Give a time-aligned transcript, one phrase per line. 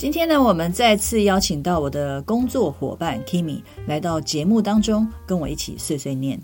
[0.00, 6.40] 今天呢，我们再次邀请到我的工作伙伴 Kimi 来到节目当中，跟我一起碎碎念。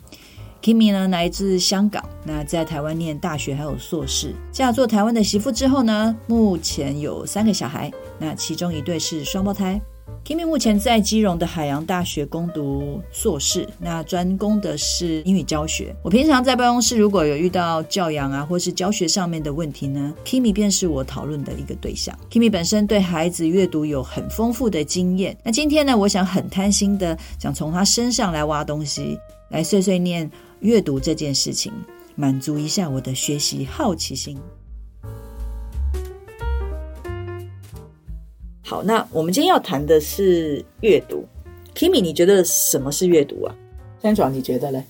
[0.61, 9.81] Kimi 呢，来自香港，那在台湾念大学还有硕士，嫁做台湾的媳妇之后呢，目前有三个小孩，那其中一对是双胞胎。
[10.25, 15.95] Kimi 目前在基隆的海洋大学攻读硕士，那专攻的是英语教学。
[16.03, 22.19] 我平常在办公室如果有遇到教养啊，或是教学上面的问题呢，Kimi 便是我讨论的一个对象。
[22.29, 25.37] Kimi 本身对孩子阅读有很丰富的经验。
[25.45, 29.17] 那今天呢，我想很贪心的想从他身上来挖东西，
[29.49, 31.73] 来碎碎念阅读这件事情，
[32.17, 34.37] 满足一下我的学习好奇心。
[38.69, 41.25] 好，那我们今天要谈的是阅读。
[41.73, 43.55] Kimi，你觉得什么是阅读啊？
[44.03, 44.83] 三爽，你觉得嘞？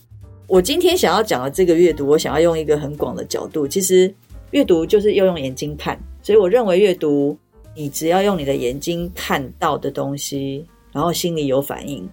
[0.46, 3.68] 我今天想要讲的这个阅读，我想要用一个很广的角度。
[3.68, 4.10] 其实，
[4.52, 7.36] 阅读就是要用眼睛看，所以我认为阅读，
[7.74, 12.08] 你只要用你的眼睛看到的东西，然后心里有反应。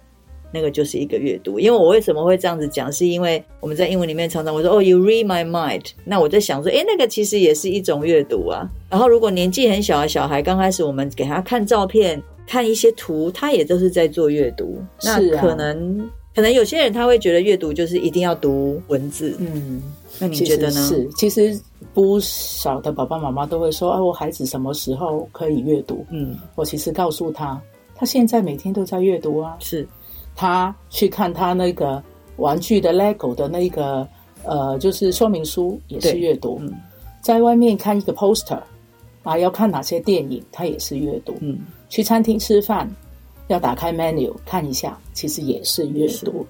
[0.54, 5.84] 那个就是一个阅读，因为我为什么会这样子讲，是因为我们在英文里面常常会说哦，you read my mind。
[6.04, 8.64] 那我在想说，诶，那个其实也是一种阅读啊。
[8.88, 14.78] 然后如果年纪很小的小孩，刚开始我们给他看照片、看一些图，他也都是在做阅读。
[15.02, 19.36] 那可能、啊、可能有些人他会觉得阅读就是一定要读文字。
[19.40, 19.82] 嗯，
[20.20, 20.80] 那你觉得呢？
[20.86, 21.58] 是，其实
[21.92, 26.06] 不少的爸爸妈妈都会说，啊，我孩子什么时候可以阅读？
[26.10, 27.60] 嗯，我其实告诉他，
[27.96, 29.56] 他现在每天都在阅读啊。
[29.58, 29.84] 是。
[30.34, 32.02] 他去看他那个
[32.36, 34.06] 玩具的 Lego 的那个
[34.44, 36.58] 呃，就是说明书也是阅读。
[36.60, 36.72] 嗯，
[37.22, 38.60] 在外面看一个 poster
[39.22, 41.34] 啊，要看哪些电影，他也是阅读。
[41.40, 42.90] 嗯，去餐厅吃饭
[43.48, 46.46] 要打开 menu 看一下，其实也是阅读。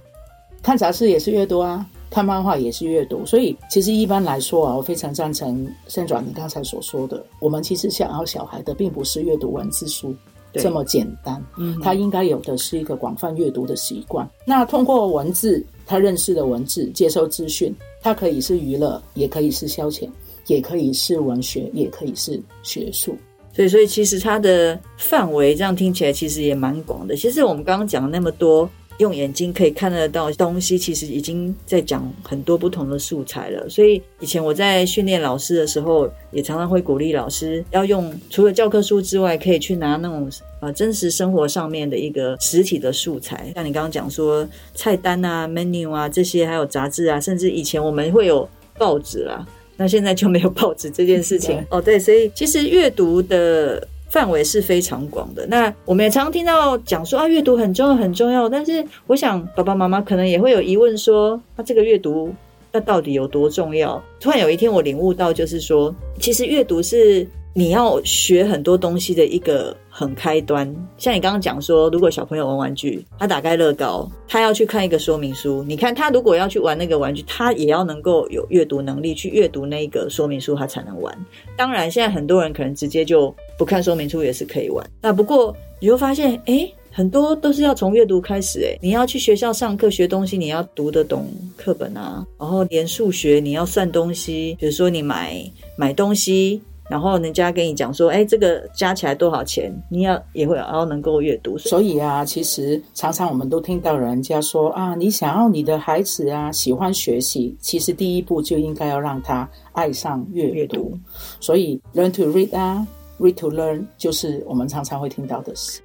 [0.63, 3.25] 看杂志也是阅读啊，看漫画也是阅读。
[3.27, 10.17] 所以其实一般来说啊，我非常赞成 Sandra 你刚才所说的，我们其实想要小孩的并不是阅读文字书。
[10.63, 14.29] 这么简单，嗯，他应该有的是一个广泛阅读的习惯。
[14.45, 20.09] 那通过文字，他认识的文字，接收资讯，它可以是娱乐，也可以是消遣，
[20.47, 23.17] 也可以是文学，也可以是学术。
[23.53, 27.17] 所以，所以其实它的范围这样听起来其实也蛮广的。
[27.17, 28.69] 其实我们刚刚讲了那么多。
[28.99, 33.69] 用眼睛可以看得到东西，其实已经在讲很多不同的素材了。
[33.69, 43.51] 所以以前我在训练老师的时候，也常常会鼓励老师要用除了教科书之外，可以去拿那种呃真实生活上面的一个实体的素材。
[43.55, 51.61] 像你刚刚讲说菜单啊、menu 啊这些，还有杂志啊，甚至以前我们会有报纸啦，那现在就没有报纸这件事情。
[51.71, 53.89] 哦，对，所以其实阅读的。
[54.09, 55.47] 范围是非常广的。
[55.47, 58.49] 那我们也常听到讲说啊，阅读很重要，很重要。
[58.49, 62.33] 但是我想，爸爸妈妈可能也会有疑问，说，那这个阅读
[62.73, 64.03] 那到底有多重要？
[64.21, 67.27] 突然有一天，我领悟到，就是说，其实阅读是。
[67.57, 70.67] 你要学很多东西的一个很开端，
[70.99, 75.63] 像你刚刚讲说，如果小朋友玩玩具，他打开乐高，他要去看一个说明书。
[75.63, 81.17] 你看他如果要去玩那个玩具，他也要能够有阅读能力去阅读那个说明书，他才能玩。
[81.57, 84.85] 当然，现在很多人可能直接就不看说明书也是可以玩。
[85.01, 88.61] 那不过你会发现，诶，很多都是要从阅读开始。
[88.61, 91.27] 诶，你要去学校上课学东西，你要读得懂
[91.57, 95.39] 课本啊，然后连数学你要算东西，比如说你买
[95.77, 96.61] 买东西。
[96.87, 99.75] 然后人家跟你讲说，哎，这个加起来多少钱？
[99.89, 101.57] 你要也会要能够阅读。
[101.57, 110.55] 所以啊，其实常常我们都听到人家说啊，你想要你的孩子啊喜欢学习，其实第一步就应该要让他爱上阅读。
[110.55, 110.99] 阅读。
[111.41, 112.87] 所以 learn to read 啊
[113.19, 115.81] ，read to learn 就是我们常常会听到的事。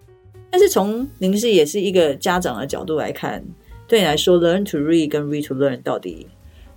[0.51, 3.43] 但是从您是也是一个家长的角度来看，
[3.87, 6.25] 对你来说，learn to read 跟 read to learn 到底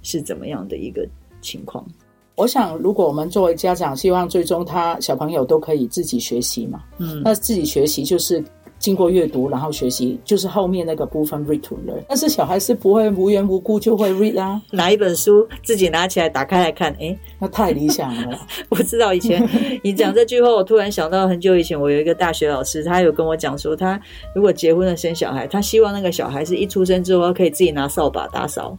[0.02, 1.08] 是怎么样的一个
[1.40, 1.86] 情况？
[2.34, 8.42] 我想，如果我们作为家长，希望最终他小朋友都可以自己学习嘛，嗯，那自己学习就是
[8.82, 12.02] 经过阅读，然后学习就是后面那个部分 read to learn。
[12.08, 18.36] 但是小孩是不会无缘无故就会 read 啊，拿一本书自己拿起来打开来看，诶，那太理想了。
[18.68, 19.48] 我知道以前
[19.84, 23.98] 你讲这句话，我突然想到很久以前，我有一个大学老师，他有跟我讲说，他
[24.34, 28.76] 如果结婚了生小孩，他希望那个小孩是一出生之后可以自己拿扫把打扫。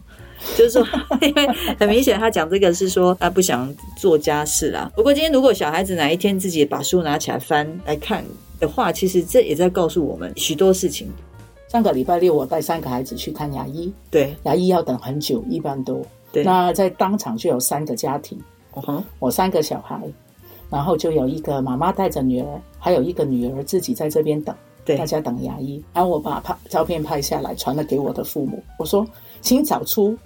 [0.58, 0.86] 就是说，
[1.22, 1.46] 因为
[1.78, 4.92] 很明显他讲这个是说他不想做家事啦。
[4.94, 8.22] 不过今天如果小孩子哪一天自己把书拿起来翻来看
[8.64, 11.08] 的话，其实这也在告诉我们许多事情。
[11.68, 16.44] 上个礼拜六我带三个孩子去看牙医，对，牙医要等很久，一般都对。
[16.44, 18.38] 那在当场就有三个家庭，
[19.18, 20.00] 我三个小孩，
[20.70, 24.54] 然后就有一个妈妈带着女儿，还有一个女儿自己在这边等。
[24.84, 28.62] 对，大家等牙医，然后我把拍照片拍下来，传了给我的父母。
[28.78, 29.04] 我说，
[29.40, 30.16] 请找出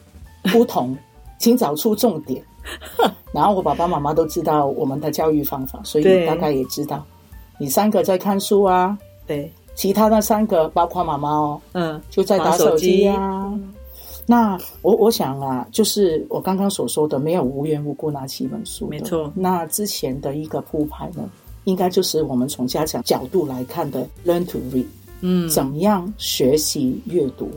[0.52, 0.96] 不同，
[1.38, 2.43] 请找出重点。
[3.32, 7.06] 然后我爸爸妈妈都知道我们的教育方法，所以大概也知道，
[7.58, 8.96] 你三个在看书啊，
[9.26, 13.52] 对，其他那三个包括妈妈哦，嗯，就在打手机啊。
[14.26, 19.32] 那我我想啊，就是我刚刚所说的，没有无缘无故拿起一本书，没错。
[19.34, 21.28] 那之前的一个铺排呢？
[21.64, 24.87] 应该就是我们从家长角度来看的，learn to read，
[25.20, 27.50] 嗯，怎么样学习阅读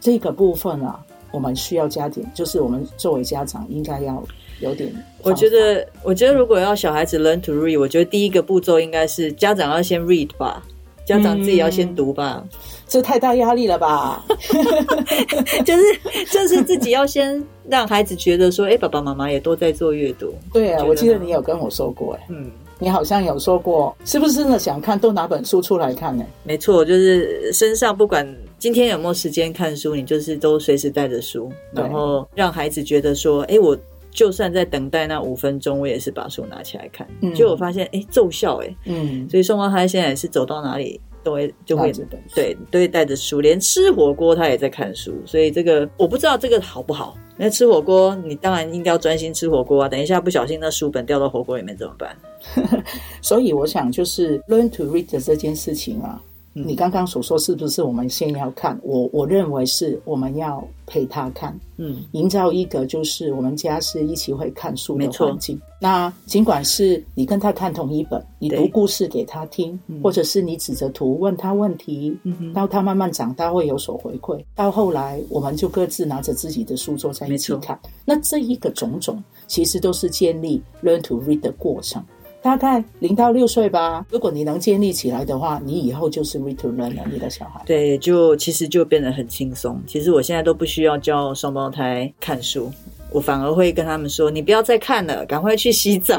[0.00, 1.00] 这个部分啊，
[1.32, 4.22] 我们需要加点，就是我们作为家长应该要
[4.60, 4.92] 有点。
[5.22, 10.62] 我觉得，我觉得如果要小孩子 learn to read，我觉得第一个步骤应该是家长要先 read 吧，
[11.04, 12.58] 家长自己要先读吧，嗯、
[12.88, 14.24] 这太大压力了吧？
[15.64, 15.82] 就是
[16.30, 20.32] 就是自己要先让孩子觉得说，哎，爸爸妈妈也都在做阅读。
[20.52, 22.50] 对啊，我记得你有跟我说过，哎，嗯。
[22.78, 26.22] 你好像有说过，是不是真的想看都拿本书出来看呢？
[26.42, 33.74] 没错，就是身上不管今天有没有时间看书，你就是都随时带着书，然后让孩子觉得说，哎，我
[34.16, 37.06] 就算在等待那五分钟，我也是把书拿起来看。
[37.20, 41.92] 嗯，就我发现，哎，奏效，哎，嗯，所以双胞胎现在也是走到哪里都会就会
[42.34, 47.14] 对，都会带着书，连吃火锅他也在看书，所以这个我不知道这个好不好。
[47.36, 49.88] 那吃火锅，你当然应该要专心吃火锅啊！
[49.90, 52.16] 等一下不小心那书本掉到火锅里面怎么办？
[53.20, 56.18] 所以我想就是 learn to read 的这件事情啊。
[56.64, 58.78] 你刚刚所说是不是我们先要看？
[58.82, 65.60] 我我认为是我们要陪他看，嗯，营造一个就是我们家是一起会看书的环境。
[65.78, 74.42] 那尽管是你跟他看同一本，你读故事给他听，或者是你指着图问他问题，嗯，到他慢慢长大会有所回馈。
[74.54, 77.78] 到后来我们就各自拿着自己的书坐在一起看。
[78.04, 82.02] 那这一个种种其实都是建立 learn to read 的过程。
[82.46, 84.06] 大概零到六岁吧。
[84.08, 87.02] 如果你能建立起来的话，你以后就是 we to learn 了。
[87.12, 89.82] 你的小孩对，就其实就变得很轻松。
[89.84, 92.70] 其实我现在都不需要教双胞胎看书，
[93.10, 96.16] 我反而会跟他们说：“你不要再看了，赶快去洗澡。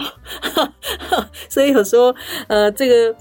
[1.47, 2.13] ”所以有时候，
[2.47, 3.15] 呃，这个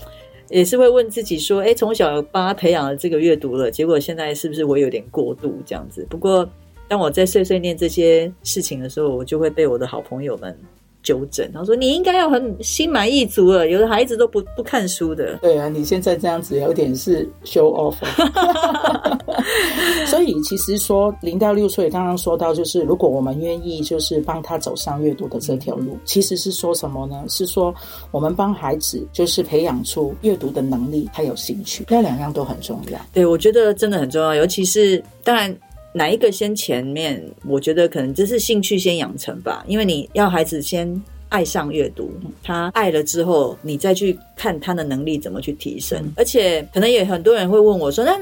[0.48, 6.48] 也是会问自己说：“哎，从小帮他培养了这个阅读了，结果现在是不是我有点过度这样子？”不过，
[6.88, 10.58] 当我在碎碎念这些事情的时候，我就会被我的好朋友们。
[11.06, 13.68] 纠正，他说：“你应该要很心满意足了。
[13.68, 15.36] 有的孩子都不不看书的。
[15.40, 17.94] ”对啊，你现在这样子有点是 show off。
[20.06, 27.22] 所以其实说零到六岁，刚刚说到就是，如果我们愿意就是帮他走上阅读的这条路，嗯，其实是说什么呢？
[27.28, 27.72] 是说
[28.10, 32.98] 我们帮孩子就是培养出阅读的能力还有兴趣，那两样都很重要。
[33.12, 35.56] 对，我觉得真的很重要，尤其是当然。
[35.96, 37.24] 哪一个先前面？
[37.46, 42.10] 我觉得可能就是兴趣先养成吧，因为你要孩子先爱上阅读，
[42.42, 45.98] 他爱了之后，你再去看他的能力怎么去提升。
[46.14, 48.12] 而且可能也很多人会问我说：“那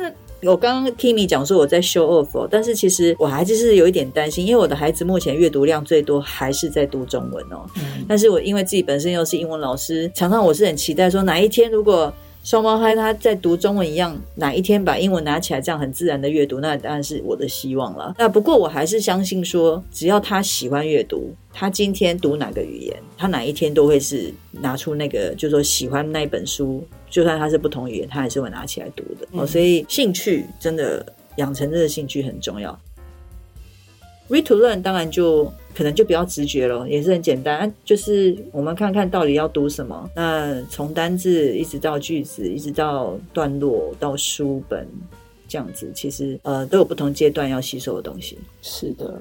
[0.48, 7.66] 我刚刚 Kimi 讲说我在 show off，但是其实我还是有一点担心，因为我的孩子目前阅读量最多还是在读中文哦。
[8.06, 12.14] 但是我因为自己本身又是英文老师，常常我是很期待说哪一天如果。
[12.44, 18.14] 双胞胎他在读中文一样，哪一天把英文拿起来，这样很自然的阅读，那当然是我的希望了。
[18.18, 29.26] 那不过我还是相信说，只要他喜欢阅读，他今天读哪个语言，他哪一天都会是拿出那个，就是说喜欢那一本书，就算他是不同语言，他还是会拿起来读的。
[29.32, 31.04] 哦，所以兴趣真的
[31.36, 32.78] 养成这个兴趣很重要。
[34.30, 40.08] Read to learn 当然就可能就比较直觉了，也是很简单，就是我们看看到底要读什么。
[40.16, 44.88] 那从单字一直到句子，一直到段落到书本，
[45.46, 48.38] 这样子其实呃都有不同阶段要吸收的东西。
[48.62, 49.20] 是的。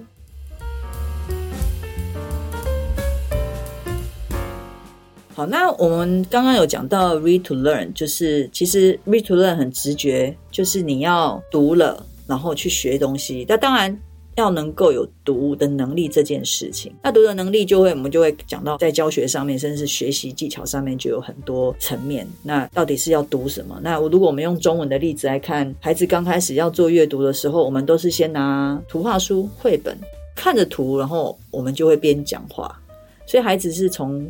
[5.35, 13.45] 好，那我们刚刚有讲到 read to learn，就是其实 read to learn 很直觉，就是你要读了，然后去学东西。
[13.49, 13.99] 那当然。
[14.35, 22.27] 要能够有读的能力这件事情，那读的能力就会，我们就会讲到在教学上面，甚至是学习技巧上面，就有很多层面。
[22.41, 23.79] 那到底是要读什么？
[23.83, 29.95] 那如果我们用中文的例子来看，孩子刚开始要做阅读的时候，我们都是先拿图画书、绘本，
[30.35, 32.79] 看着图，然后我们就会边讲话。
[33.25, 34.27] 所以孩子是从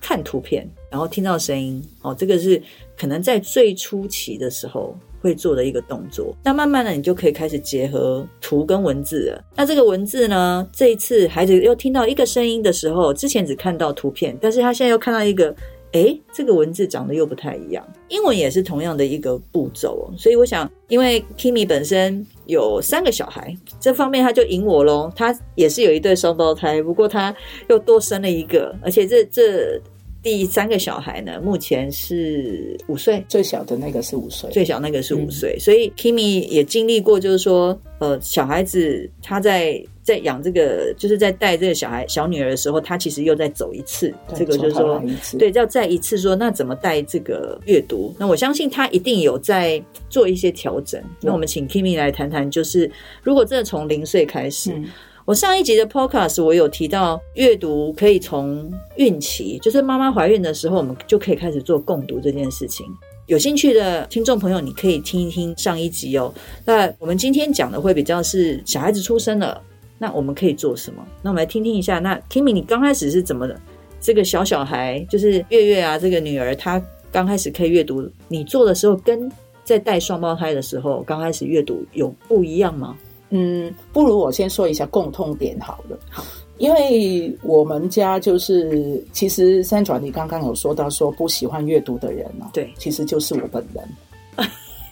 [0.00, 2.62] 看图片，然后听到声音，哦，这个是
[2.96, 4.94] 可能在最初期的时候。
[5.26, 6.32] 会做的一个动作。
[6.44, 9.44] 那慢慢的，你就可以开始结合图跟文字了。
[9.56, 15.52] 那这个文字呢，这一次孩子又听到一个声音的时候，之前只看到图片，但是他现在又看到一个。
[15.92, 17.82] 诶，这个文字长得又不太一样。
[18.08, 25.10] 英文也是同样的一个步骤哦，所以我想，因为 Kimi 本身有三个小孩，这方面他就赢我喽。
[25.16, 27.34] 他也是有一对双胞胎，不过他
[27.68, 29.80] 又多生了一个，而且这这
[30.22, 39.82] 第三个小孩呢，目前是五岁，最小的那个是五岁，最小那个是五岁，嗯，所以 Kimi 也经历过，就是说，呃，小孩子他在。
[40.06, 44.14] 在养这个，就是在带这个小孩小女儿的时候，他其实又再走一次。
[44.36, 45.02] 这个就是说，
[45.36, 48.14] 对，要再一次说，那怎么带这个阅读？
[48.16, 51.02] 那我相信他一定有在做一些调整。
[51.20, 52.88] 那我们请 Kimi 来谈谈，就是
[53.20, 54.86] 如果真的从零岁开始，嗯，
[55.26, 62.86] 我上一集的 Podcast 我有提到，阅读可以从孕期，就是妈妈怀孕的时候，我们就可以开始做共读这件事情。
[63.26, 66.32] 有兴趣的听众朋友，你可以听一听上一集哦。
[66.64, 69.60] 那我们今天讲的会比较是小孩子出生了。
[69.98, 71.04] 那我们可以做什么？
[71.22, 71.98] 那我们来听听一下。
[71.98, 73.60] 那 Kimi，你刚开始是怎么的？
[74.00, 76.80] 这个小小孩就是月月啊，这个女儿，她
[77.10, 79.28] 刚开始可以阅读，你做的时候跟
[79.64, 82.96] 在带双胞胎的时候刚开始阅读有不一样吗？
[83.30, 85.98] 嗯，不如我先说一下共通点好了。
[86.10, 86.22] 好，
[86.58, 93.84] 因为我们家就是，其实 Sandra，你刚刚有说到说不喜欢阅读的人呢，对，其实就是我本人。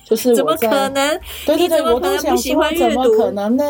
[0.04, 1.20] 就是我怎么可能？
[1.46, 3.64] 对对对，我都想说，怎么可能呢？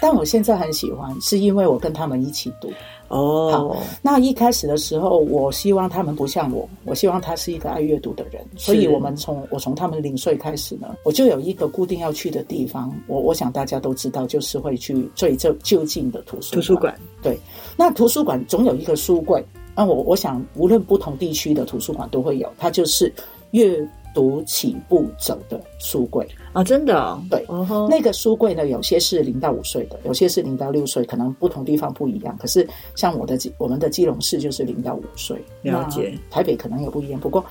[0.00, 2.70] 但我现在很喜欢，是因为我跟他们一起读。
[3.08, 8.40] 哦，好，那一开始的时候，我希望他们不像我，我希望他是一个爱阅读的人。
[8.56, 12.94] 所以，我们从我从他们零岁开始呢，我就有一个固定要去的地方。
[13.08, 16.96] 我我想大家都知道，就是会去最就就近的图书图书馆。
[17.20, 17.36] 对，
[17.76, 19.44] 那图书馆总有一个书柜。
[19.74, 23.12] 那我我想，无论不同地区的图书馆都会有，它就是
[23.50, 23.76] 阅。
[24.14, 27.88] 读起步走的书柜啊，真的、哦、对，uh -huh.
[27.88, 32.36] 那个书柜呢，有些是零到五岁的，有些是零到六岁，可能不同地方不一样。
[32.38, 36.18] 可是像我的我们的基隆市就是零到五岁，了解。
[36.30, 37.44] 台北可能也不一样，不过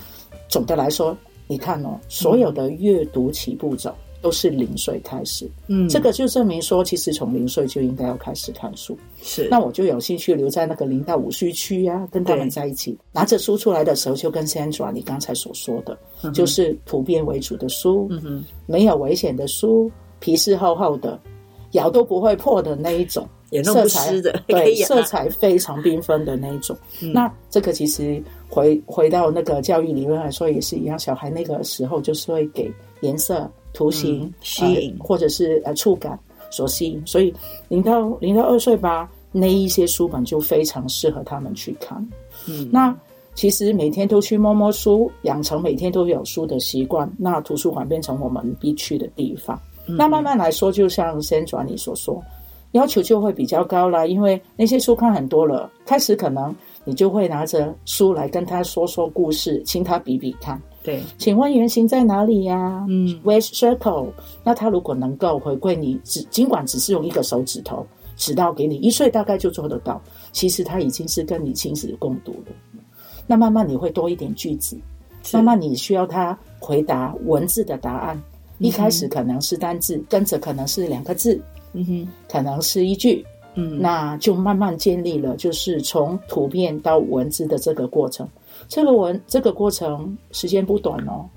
[0.48, 1.16] 总的来说，
[1.48, 3.89] 你看哦，所有的阅读起步走。
[3.92, 8.98] 嗯都是零岁开始，嗯，这个就证明说，其实从零岁就应该要开始看书。
[9.22, 21.18] 是，那我就有兴趣留在那个零到五岁区啊，跟他们在一起，拿着书出来的时候，就跟 Sandra 你刚才所说的，嗯、就是普遍为主的书，嗯哼，没有危险的书，皮是厚厚的，
[21.72, 26.76] 咬都不会破的那一种，也弄不湿的，对，色彩非常缤纷的那一种。
[27.02, 33.50] 嗯、那这个其实回回到那个教育理论来说也是一样，小孩那个时候就是会给颜色。
[33.74, 36.18] 图形、嗯、吸引，呃、或者是呃触感
[36.50, 37.34] 所吸引，所以
[37.68, 41.98] 零到零到二岁吧，那一些书本就非常适合他们去看。
[42.48, 42.96] 嗯，那
[43.36, 49.58] 其实每天都去摸摸书，养成每天都有书的习惯，那图书馆变成我们必去的地方。
[49.88, 52.22] 嗯、那慢慢来说，就像 Sandra 你所说，
[52.72, 60.62] 要求就会比较高啦，因为那些书看很多了，开始可能你就会拿着书来跟他说说故事，请他比比看。
[60.82, 62.86] 对，请问圆形在哪里呀、啊？
[62.88, 64.08] 嗯，Where's circle？
[64.44, 70.02] 那他如果能够回馈你，只尽管只是用一个手指头指到给你，一岁大概就做得到。
[70.32, 72.82] 其实他已经是跟你亲子共读了。
[73.28, 74.78] 那慢慢你会多一点句子，
[75.34, 78.22] 慢慢你需要他回答文字的答案。
[78.58, 81.42] 一开始可能是单字，跟着可能是两个字，
[81.74, 88.28] 嗯哼，可能是一句，嗯，那就慢慢建立了，就是从图片到文字的这个过程。
[88.70, 91.28] 这个文这个过程时间不短哦，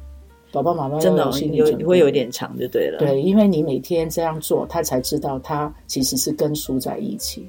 [0.53, 2.99] 爸爸妈妈真的有你会有点长就对了。
[2.99, 7.49] 对，因为你每天这样做，他才知道他其实是跟书在一起。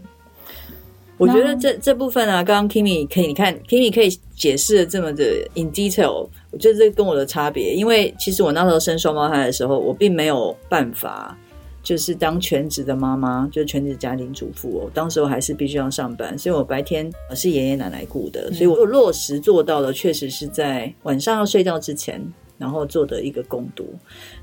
[1.18, 5.24] 我觉得这这部分啊，刚刚 Kimi 可以你看 Kimi 可以解释的这么的
[5.54, 11.38] in detail，我觉得这跟我的差别，因为其实我那时候生双胞胎的时候，我并没有办法。
[11.84, 14.92] 就是当全职的妈妈，就是全职家庭主妇哦。
[14.94, 22.20] 当时我还是必须要上班，所以我白天是爷爷奶奶顾的，所以我落实做到的确实是在晚上要睡觉之前，
[22.58, 23.86] 然后做的一个共读。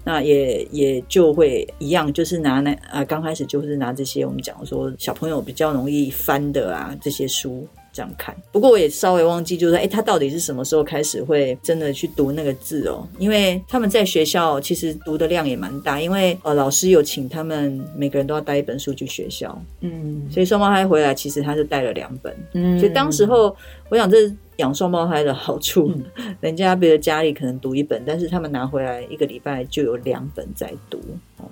[0.04, 7.66] 那也也就会一样，就是拿那啊，刚开始就是拿这些我们讲说小朋友比较容易翻的啊这些书。
[7.92, 13.06] 这样看，不过我也稍微忘记，就是说，哎，他到底是什么时候开始会真的去读那个字哦？
[13.18, 23.54] 因为他们在学校其实读的量也蛮大，因为呃，老师有请他们每个人都要带一本书去学校，嗯，所以双胞胎回来其实他是带了两本，嗯，所以当时候
[23.90, 24.16] 我想这。
[24.56, 31.00] 养双胞胎的好处，嗯、 人家别的家里可能读一本，但是他们拿回来一个礼拜就有两本在读，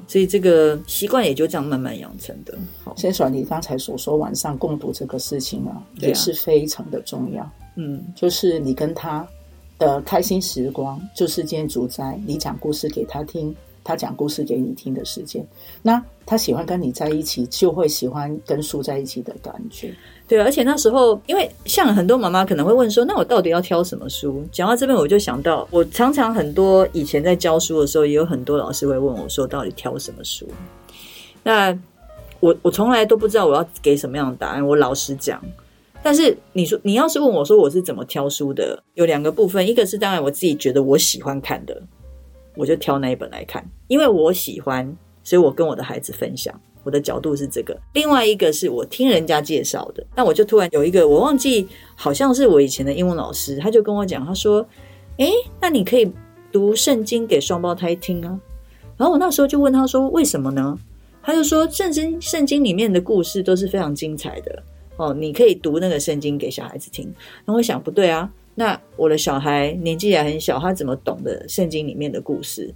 [0.07, 2.53] 所以这个习惯也就这样慢慢养成的。
[2.97, 7.51] 先说你刚才所说晚上共读这个事情啊，也是非常的重要。
[7.77, 9.27] 嗯，就是你跟他
[9.79, 13.57] 的开心时光，就是建筑在你讲故事给他听。
[13.85, 15.43] 他讲故事给你听的时间。
[15.81, 19.95] 那他喜欢跟你在一起，就会喜欢跟书在一起的感觉。
[20.29, 24.45] 对，而且那时候，因为像很多妈妈可能会问说，那我到底要挑什么书？
[24.53, 30.47] 讲到这边，我就想到，我常常很多以前在教书的时候，也有很多老师会问我说，到底挑什么书？
[31.43, 31.77] 那
[32.41, 34.67] 我我从来都不知道我要给什么样的答案。
[34.67, 35.43] 我老实讲，
[36.03, 41.81] 但是你说你要是问我说我是怎么挑书的，有两个部分，一个是当然我自己觉得我喜欢看的，
[42.55, 44.95] 我就挑那一本来看，因为我喜欢，
[45.25, 46.55] 所以我跟我的孩子分享。
[46.85, 50.07] 我的角度是这个，另外一个是我听人家介绍的。
[50.15, 54.67] 那我就突然有一个，我忘记好像是我以前的英文老师，他就跟我讲，他说
[55.19, 55.31] ：“诶，
[55.61, 56.11] 那你可以
[56.51, 58.39] 读圣经给双胞胎听啊。”
[58.97, 60.79] 然后我那时候就问他说：“为什么呢？”
[61.23, 64.63] 他就说：“圣经圣经里面的故事都是非常精彩的
[64.97, 67.05] 哦，你可以读那个圣经给小孩子听。”
[67.45, 72.75] 然后我想，不对啊，那我的小孩年纪也很小，他怎么懂得圣经里面的故事？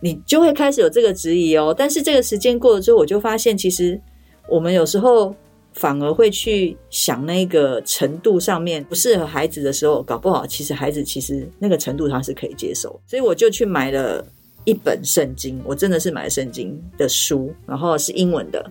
[0.00, 4.00] 你就会开始有这个质疑哦，但是这个时间过了之后，我就发现，其实
[4.48, 5.34] 我们有时候
[5.72, 14.26] 反而会去想那个程度上面不适合孩子的时候，搞不好其实孩子其实那个程度他是可以接受，所以我就去买了
[14.64, 18.64] 一本圣经，我真的是买圣经的书，然后是英文的，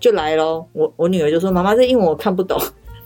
[0.00, 0.66] 就来咯。
[0.72, 2.60] 我我女儿就说：“妈妈，这英文我看不懂。”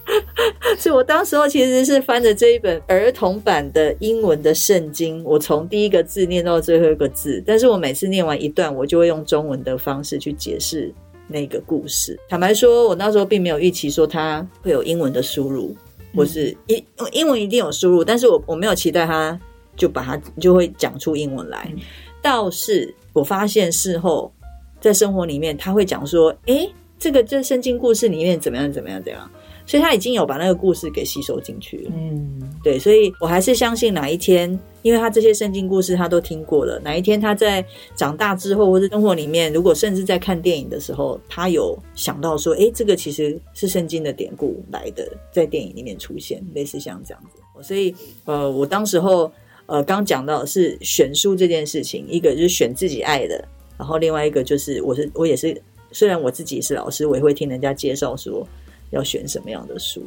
[0.78, 10.92] 所以我当时候其实是翻着这一本儿童版的英文的圣经，我从第一个字念到最后一个字，但是我每次念完一段，我就会用中文的方式去解释
[11.28, 12.18] 那个故事。
[12.28, 15.74] 坦白说，我那时候并没有预期说它会有英文的输入，
[16.14, 19.38] 或是英英文一定有输入，但是我我没有期待它
[19.76, 21.72] 就把它就会讲出英文来。
[22.20, 24.32] 倒是我发现事后
[24.80, 29.30] 在生活里面，他会讲说：“诶，这个这圣经故事里面怎么样怎么样怎样。”
[29.66, 37.64] 所以他已经有把那个故事给吸收进去了，嗯，对，所以我还是相信哪一天，因为他这些圣经故事他都听过了，哪一天他在
[37.94, 47.40] 长大之后或者生活里面，如果甚至在看电影的时候，他有想到说，哎，这个其实是圣经的典故来的，在电影里面出现，类似像这样子。
[47.62, 49.30] 所以，呃，我当时候，
[49.66, 53.42] 呃，刚讲到的是选书这件事情，一个就是选自己爱的，
[53.78, 58.46] 然后另外一个就是我是我也是，虽然我自己是老师，我也会听人家介绍说。
[58.92, 60.00] 要选什么样的书？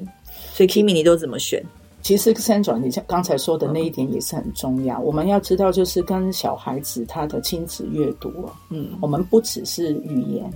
[0.53, 1.63] 所以 Kimi 你都怎么选？
[2.01, 4.99] 其实 Sandra 你像刚才说的那一点也是很重要。
[4.99, 10.47] 嗯、我们要知道，就是跟小孩子他的亲子阅读啊，嗯，我们不只是语言，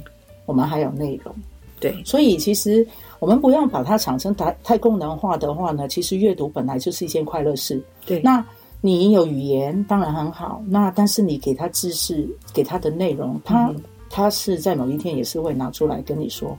[0.45, 1.33] 我们还有内容。
[1.79, 2.85] 对，所以其实
[3.19, 7.81] 我们不要把它产生太太功能化的话呢，其实阅读本来就是一件快乐事。
[8.05, 8.45] 对，那
[8.79, 16.55] 你有语言当然很好，那但是你给他知识，给他的内容，他、嗯、他是在某一天也是会拿出来跟你说。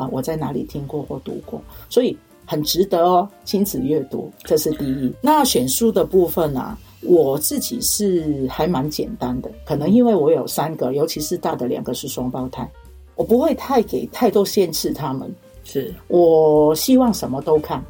[0.00, 1.60] 啊，我在哪里听过或读过，
[1.90, 3.28] 所以很值得哦。
[3.44, 5.12] 亲子阅读，这是第一。
[5.20, 12.66] 那选书的部分啊，我自己是还蛮简单的，可能因为我有三个，尤其是大的两个是双胞胎，
[13.14, 15.30] 我不会太给太多限制他们。
[15.62, 17.84] 是我希望什么都看。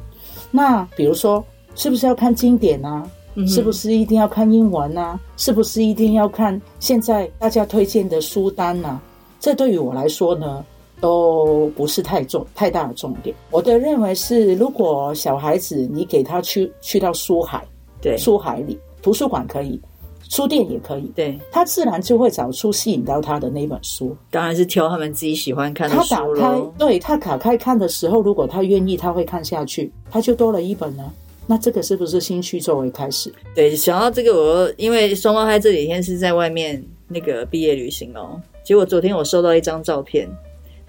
[0.50, 1.42] 那比如说，
[1.76, 3.08] 是不是要看经典啊？
[3.36, 5.18] 嗯、是不是一定要看英文啊？
[5.36, 9.00] 是不是一定要看现在大家推荐的书单啊？
[9.38, 10.64] 这对于我来说呢，
[11.00, 13.34] 都不是太重太大的重点。
[13.50, 17.64] 我的认为是，如果小孩子你给他去去到书海，
[18.00, 19.80] 对，书海里，图书馆可以，
[20.28, 24.16] 书店也可以，对，他自然就会找出吸引到他的那本书。
[24.30, 26.02] 当然是挑他们自己喜欢看的书。
[26.02, 31.10] 他打开，对，他打开看的时候，如果他愿意，他会看下去，他就多了一本呢。
[31.46, 33.32] 那这个是不是新区作为开始？
[33.56, 40.28] 对，想到这个我，我因为双胞胎这几天是在外面那个毕业旅行哦，结果昨天我收到一张照片。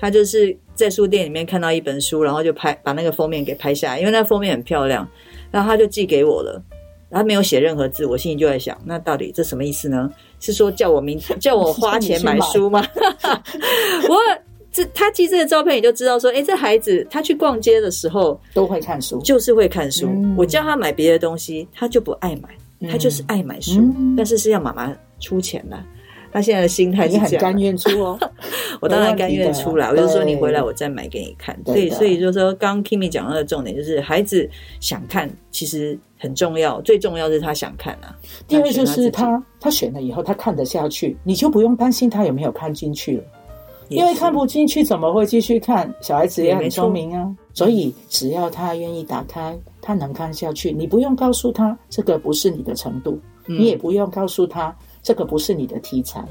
[0.01, 5.07] 他就是在书店里面看到一本书，然后就拍把那个封面给拍下来，因为那封面很漂亮，
[5.51, 6.61] 然后他就寄给我了。
[7.11, 10.09] 他没有写任何字，我心里就在想，那到底这什么意思呢？
[10.39, 12.81] 是说叫我明叫我花钱买书吗？
[14.09, 14.17] 我
[14.71, 20.07] 这他寄这个照片，你就知道说，诶，这孩子他去逛街的时候都会看书，就是会看书。
[20.07, 25.77] 嗯、我叫他买别的东西，他就不爱买，他就是爱买书，嗯、但是是要妈妈出钱的。
[26.31, 28.17] 他现在的心态是很甘愿出哦，
[28.79, 29.89] 我当然甘愿出来。
[29.89, 31.57] 我就说你回来，我再买给你看。
[31.65, 38.15] 所以，所以就是说，刚 Kimi 讲到的重点就是，孩子想看其实很重要，最重要是他想看啊。
[38.47, 43.23] 第二就是他他选了以后，他看得下去，你就不用担心他有没有看进去了，
[43.89, 45.93] 因为看不进去怎么会继续看？
[46.01, 54.73] 小孩子也很聪明啊，所以只要他愿意打开，他能看下去，你不用告诉他这个不是你的程度，你也不用告诉他。
[55.03, 56.23] 这个不是你的题材，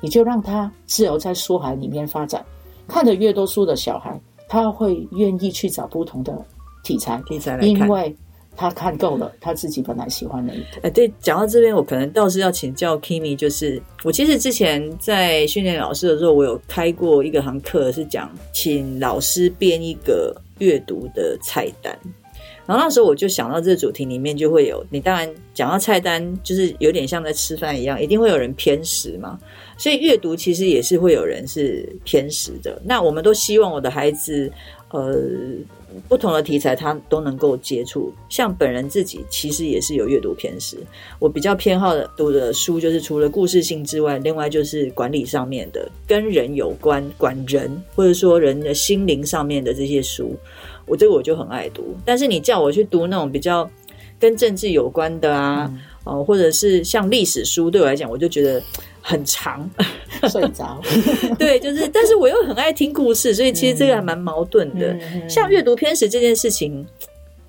[0.00, 2.44] 你就让他自由在书海里面发展。
[2.88, 6.32] 看得越多书的小孩，他会愿意去找不同的
[6.84, 7.20] 题材。
[7.26, 8.16] 题材来看，因为
[8.56, 10.80] 他看够了，他自己本来喜欢的一个。
[10.82, 21.98] 哎，对，讲到这边，我可能倒是要请教 Kimi，就是我其实之前在训练老师的时候，我有开过一个堂课，是讲请老师编一个阅读的菜单。
[22.66, 29.38] 然后那时候我就想到这个主题里面就会有，你当然讲到菜单，就是有点像在吃饭一样，一定会有人偏食嘛。
[29.78, 32.80] 所以阅读其实也是会有人是偏食的。
[32.84, 34.50] 那我们都希望我的孩子，
[34.90, 35.16] 呃。
[36.08, 38.12] 不同的题材，他都能够接触。
[38.28, 40.76] 像本人自己，其实也是有阅读偏食。
[41.18, 50.36] 我比较偏好的读的书，就是除了故事性之外，另外就是管理上面的，跟人有关，管人或者说人的心灵上面的这些书，
[50.86, 51.96] 我这个我就很爱读。
[52.04, 53.68] 但是你叫我去读那种比较
[54.18, 55.70] 跟政治有关的啊，
[56.04, 58.62] 哦、嗯，或者是像历史书，对我来讲，我就觉得。
[59.08, 59.70] 很长，
[60.28, 60.82] 睡着。
[61.38, 64.98] 对，就是，但是我又很爱听故事，所以其实这个还蛮矛盾的。
[65.28, 66.84] 像阅读偏食这件事情，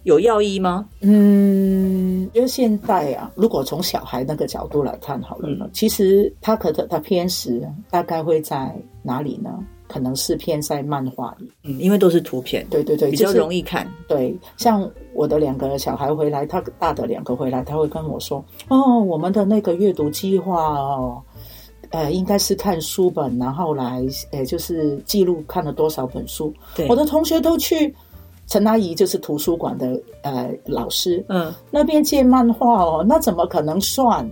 [0.04, 0.88] 有药医吗？
[1.02, 8.71] 嗯，因为现在啊，如果从小孩那个角度来看好了呢，嗯、其实他可能他偏食大概会在
[9.02, 9.50] 哪里呢？
[9.88, 13.86] 可能是偏在漫画里，嗯，因为都是图片，对对对，比较容易看。
[13.86, 21.21] 就是、对，像我的两个小孩回来，他大的两个回来，他会跟我说：“哦，我们的那个阅读计划哦，
[21.91, 27.93] 呃，应该是看书本，然后来，呃，就是记录看了多少本书。”对，我的同学都去
[28.45, 34.30] 陈阿姨，就是图书馆的呃老师，嗯，那边借漫画哦，那怎么可能算？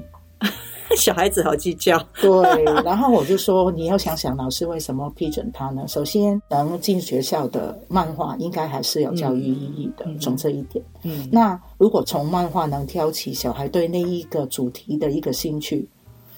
[0.98, 2.64] 小孩子好计较， 对。
[2.84, 5.86] 然后我就说，你要想想老师为什么批准他呢？
[5.90, 10.84] 首先，能进学校的漫画应该还是有教育意义的，从、嗯、这一点。
[11.04, 15.88] 嗯，那如果从漫画能挑起小孩对那一个主题的一个兴趣，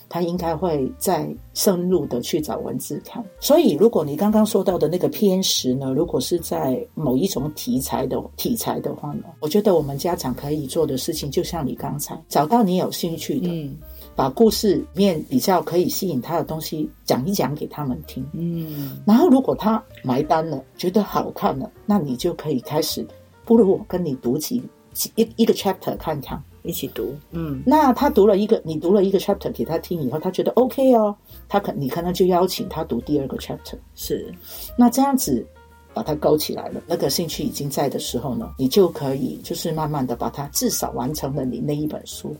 [0.10, 3.21] 他应该会再深入的去找文字看。
[3.41, 13.49] 所以，如果你刚刚说到的那个偏食呢，如果是在某一种题材的题材的话呢，我觉得我们家长可以做的事情，就像你刚才找到你有兴趣的。
[13.49, 13.75] 嗯
[14.17, 23.06] 把故事里面比较可以吸引他的东西讲一讲给他们听，嗯，然后如果他买单了，觉得好看了，那你就可以开始，
[23.45, 24.60] 不如我跟你读几
[24.91, 31.15] 几一一个 chapter 看看，一起读，嗯，那他读了一个，你读了一个 chapter 给他听以后，他觉得 OK 哦，
[31.47, 34.34] 他可你可能就邀请他读第二个 chapter，是，
[34.75, 35.45] 那这样子
[35.93, 42.36] 把它勾起来了，那个兴趣已经在的时候呢，你就可以就是慢慢的把它至少完成了你那一本书。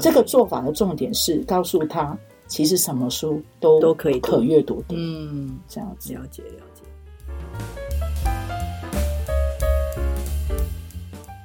[0.00, 2.16] 这个做法的重点是告诉他，
[2.46, 4.94] 其实什么书都都可以可阅读的。
[4.96, 6.82] 嗯，这样子了解了解。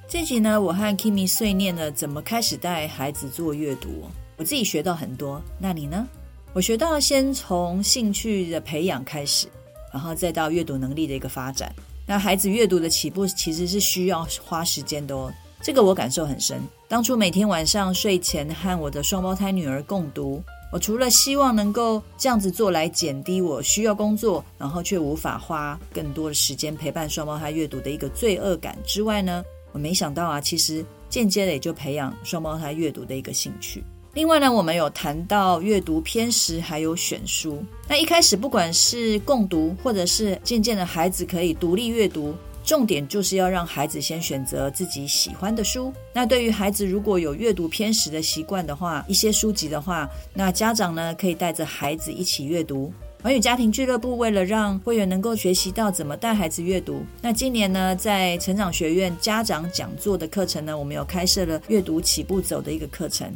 [0.07, 4.05] 这集呢，我和 Kimi 碎念了怎么开始带孩子做阅读，
[4.37, 5.41] 我自己学到很多。
[5.59, 6.07] 那你呢？
[6.51, 9.47] 我学到先从兴趣的培养开始，
[9.93, 11.71] 然后再到阅读能力的一个发展。
[12.07, 15.31] 那孩子阅读的起步其实是需要花时间的哦。
[15.61, 16.61] 这个我感受很深。
[16.87, 20.41] 当初每天晚上睡前和我的双胞胎女儿共读，
[20.71, 29.43] 我除了希望能够这样子做来减低我需要工作，然后却无法花更多的时间陪伴双胞胎阅读的一个罪恶感之外呢，
[29.73, 33.83] 我没想到啊，其实间接的也就培养双胞胎阅读的一个兴趣。
[34.13, 37.63] 另外呢，我们有谈到阅读偏食，还有选书。
[37.87, 42.33] 那一开始不管是共读，或者是渐渐的孩子可以独立阅读。
[42.69, 45.91] 重点就是要让孩子先选择自己喜欢的书。
[46.13, 52.93] 那对于孩子如果有阅读偏食的习惯的话，一些书籍的话，那家长呢可以带着孩子一起阅读。
[53.23, 63.27] 寰宇家庭俱乐部为了让会员能够学习到怎么带孩子阅读，那今年呢在成长学院家长讲座的课程呢，我们有开设了阅读起步走的一个课程。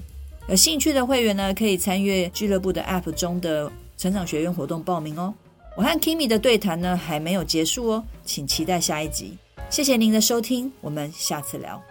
[0.48, 5.34] 有兴趣的会员呢，可以参阅俱乐部的 App 中的成长学院活动报名哦。
[5.76, 9.36] 我和 Kimi 的对谈呢还没有结束哦，请期待下一集。
[9.72, 11.82] 谢谢您的收听，我们下次聊。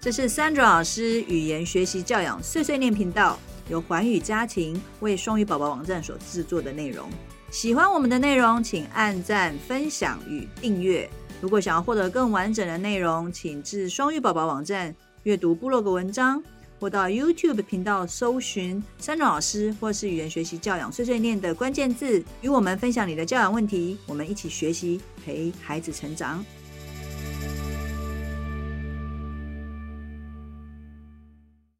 [0.00, 7.08] 这是 Sandra 老师语言学习教养碎碎念频道，由环宇家庭为双语宝宝网站所制作的内容。
[7.52, 11.08] 喜欢我们的内容，请按赞、分享与订阅。
[11.40, 14.92] 如果想要获得更完整的内容，请至双语宝宝网站。
[15.24, 16.42] 阅读部落格文章，
[16.78, 26.44] 或到 YouTube 频道搜寻山竹老师，或是语言学习教养碎碎念的关键字，与我们分享你的教养问题，我们一起学习，陪孩子成长。